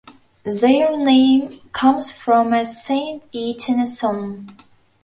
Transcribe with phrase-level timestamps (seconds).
[0.41, 4.47] Their name comes from a Saint Etienne song.